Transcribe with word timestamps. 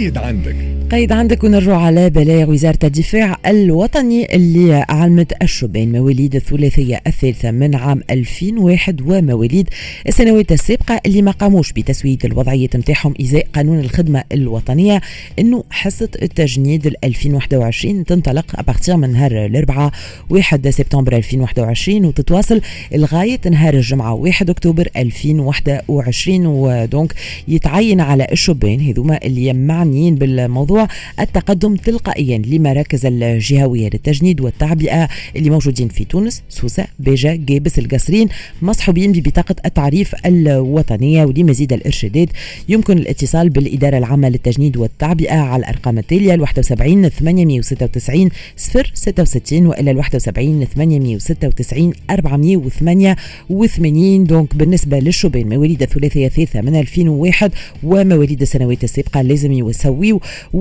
قيد 0.00 0.18
عندك. 0.18 0.79
قيد 0.90 1.12
عندك 1.12 1.44
ونرجع 1.44 1.76
على 1.76 2.10
بلاغ 2.10 2.50
وزارة 2.50 2.78
الدفاع 2.84 3.36
الوطني 3.46 4.34
اللي 4.34 4.84
علمت 4.88 5.42
الشبان 5.42 5.92
مواليد 5.92 6.34
الثلاثية 6.34 7.00
الثالثة 7.06 7.50
من 7.50 7.74
عام 7.74 8.00
2001 8.10 9.00
ومواليد 9.00 9.68
السنوات 10.08 10.52
السابقة 10.52 11.00
اللي 11.06 11.22
ما 11.22 11.30
قاموش 11.30 11.72
بتسوية 11.72 12.18
الوضعية 12.24 12.68
نتاعهم 12.74 13.14
إزاء 13.20 13.46
قانون 13.54 13.80
الخدمة 13.80 14.24
الوطنية. 14.32 15.00
إنه 15.38 15.64
حصة 15.70 16.08
التجنيد 16.22 16.94
2021 17.04 18.04
تنطلق 18.04 18.60
أبارتيغ 18.60 18.96
من 18.96 19.12
نهار 19.12 19.46
الأربعاء 19.46 19.92
1 20.30 20.70
سبتمبر 20.70 21.16
2021 21.16 22.04
وتتواصل 22.04 22.60
لغاية 22.92 23.40
نهار 23.50 23.74
الجمعة 23.74 24.14
1 24.14 24.50
أكتوبر 24.50 24.88
2021 24.96 26.46
ودونك 26.46 27.14
يتعين 27.48 28.00
على 28.00 28.26
الشبان 28.32 28.80
هذوما 28.80 29.18
اللي 29.24 29.52
معنيين 29.52 30.14
بالموضوع. 30.14 30.79
التقدم 31.20 31.76
تلقائيا 31.76 32.38
لمراكز 32.38 33.06
الجهوية 33.06 33.84
للتجنيد 33.92 34.40
والتعبئة 34.40 35.08
اللي 35.36 35.50
موجودين 35.50 35.88
في 35.88 36.04
تونس 36.04 36.42
سوسة 36.48 36.86
باجة 36.98 37.34
قابس 37.34 37.78
القصرين 37.78 38.28
مصحوبين 38.62 39.12
ببطاقة 39.12 39.56
التعريف 39.66 40.14
الوطنية 40.26 41.24
ولمزيد 41.24 41.72
الإرشادات. 41.72 42.28
يمكن 42.68 42.98
الاتصال 42.98 43.50
بالإدارة 43.50 43.98
العامة 43.98 44.28
للتجنيد 44.28 44.76
والتعبئة 44.76 45.34
على 45.36 45.60
الأرقام 45.60 45.98
التالية 45.98 46.40
71 46.40 47.08
896 47.08 48.28
066 48.56 49.66
وإلى 49.66 49.94
71 49.94 50.64
896 50.64 51.92
488 52.10 54.24
donc 54.24 54.54
بالنسبة 54.56 54.98
للشبان 54.98 55.48
مواليد 55.48 55.82
الثلاثية 55.82 56.26
الثالثة 56.26 56.60
من 56.60 56.76
2001 56.76 57.52
ومواليد 57.82 58.40
السنوات 58.42 58.84
السابقة 58.84 59.22
لازم 59.22 59.52
يسويوا 59.52 60.18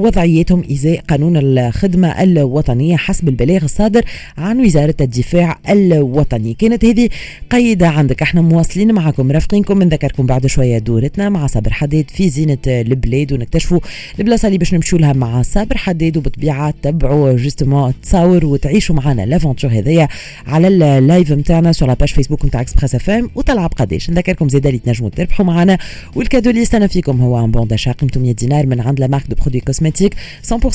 وضعيتهم 0.09 0.63
إزاء 0.71 0.99
قانون 0.99 1.37
الخدمة 1.37 2.23
الوطنية 2.23 2.95
حسب 2.95 3.29
البلاغ 3.29 3.63
الصادر 3.63 4.03
عن 4.37 4.59
وزارة 4.59 4.95
الدفاع 5.01 5.59
الوطني. 5.69 6.53
كانت 6.53 6.85
هذه 6.85 7.09
قيدة 7.49 7.87
عندك. 7.87 8.21
إحنا 8.21 8.41
مواصلين 8.41 8.93
معكم 8.93 9.27
مرافقينكم. 9.27 9.83
نذكركم 9.83 10.25
بعد 10.25 10.47
شوية 10.47 10.77
دورتنا 10.77 11.29
مع 11.29 11.47
صابر 11.47 11.73
حداد 11.73 12.05
في 12.11 12.29
زينة 12.29 12.57
البلاد 12.67 13.33
ونكتشفوا 13.33 13.79
البلاصة 14.19 14.47
اللي 14.47 14.57
باش 14.57 14.73
نمشوا 14.73 14.99
لها 14.99 15.13
مع 15.13 15.41
صابر 15.41 15.77
حداد 15.77 16.17
وبطبيعة 16.17 16.73
تبعوا 16.81 17.33
justement 17.33 17.93
تصاور 18.01 18.45
وتعيشوا 18.45 18.95
معنا 18.95 19.25
l'aventure 19.25 19.71
هذيا 19.71 20.07
على 20.47 20.67
ال 20.67 20.80
live 20.80 21.31
نتاعنا 21.31 21.71
sur 21.71 21.87
la 21.87 21.94
page 21.94 22.09
Facebook 22.09 22.45
نتاع 22.45 22.61
Express 22.61 22.95
FM 22.95 23.29
وتلعب 23.35 23.73
قداش 23.73 24.09
نذكركم 24.09 24.49
زيد 24.49 24.65
اللي 24.67 24.79
تنجموا 24.79 25.09
تربحوا 25.09 25.45
معنا 25.45 25.77
وال 26.15 26.24
cadeau 26.24 26.49
اللي 26.49 26.61
يستنى 26.61 26.87
فيكم 26.87 27.21
هو 27.21 27.45
un 27.45 27.51
bon 27.51 27.67
d'achat 27.67 27.91
قيمته 27.91 28.19
100 28.19 28.31
دينار 28.31 28.65
من 28.65 28.81
عند 28.81 28.99
la 28.99 29.07
marque 29.07 29.27
de 29.29 29.35
produits 29.35 29.61
cosmétiques 29.99 30.15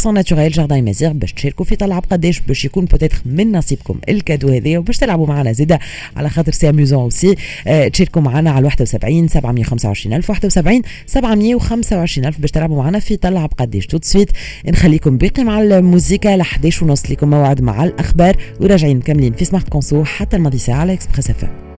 100% 0.05 0.07
naturels 0.07 0.53
Jardin 0.53 0.85
Mazigh 0.85 1.13
باش 1.13 1.33
تشاركوا 1.33 1.65
في 1.65 1.77
تلعب 1.77 2.05
قداش 2.11 2.41
باش 2.41 2.65
يكون 2.65 2.85
peut-être 2.85 3.23
من 3.27 3.53
نصيبكم 3.53 3.99
ال 4.09 4.14
cadeau 4.14 4.49
هذايا 4.49 4.79
وباش 4.79 4.99
تلعبوا 4.99 5.27
معنا 5.27 5.53
زيدا. 5.53 5.79
على 6.17 6.31
خاطر 6.31 6.53
c'est 6.53 6.69
amusant 6.69 7.01
aussi 7.01 7.35
آه 7.67 7.89
تشاركوا 7.89 8.23
معنا 8.23 8.51
على 8.51 8.65
71 8.65 9.29
725 9.29 10.15
ألف 10.17 10.31
71 10.31 10.83
725 11.07 12.27
ألف 12.27 12.39
باش 12.39 12.51
تلعبوا 12.51 12.83
معنا 12.83 12.99
في 12.99 13.17
تلعب 13.17 13.53
قداش. 13.59 13.87
tout 13.87 13.95
de 13.95 13.99
suite 14.03 14.31
نخليكم 14.67 15.19
باقي 15.19 15.45
مع 15.45 15.61
الموسيقى 15.63 16.37
ل 16.37 16.41
11 16.41 16.85
ونص 16.85 17.11
لكم 17.11 17.31
موعد 17.31 17.61
مع 17.61 17.85
الأخبار 17.85 18.37
وراجعين 18.61 18.97
مكملين 18.97 19.33
في 19.33 19.45
Smart 19.45 19.69
Conso 19.69 20.05
حتى 20.05 20.37
الماضي 20.37 20.59
ساعة 20.59 20.77
على 20.77 20.93
Express 20.93 21.31
F 21.31 21.65